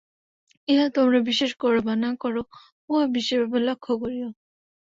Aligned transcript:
ইহা 0.67 0.87
তোমরা 0.95 1.19
বিশ্বাস 1.27 1.51
কর 1.61 1.75
বা 1.85 1.93
না 2.03 2.11
কর, 2.21 2.35
উহা 2.89 3.05
বিশেষভাবে 3.15 3.59
লক্ষ্য 3.67 3.93
করিও। 4.01 4.29